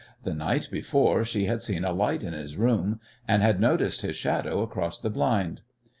[0.23, 4.15] The night before she had seen a light in his room, and had noticed his
[4.15, 5.61] shadow across the blind.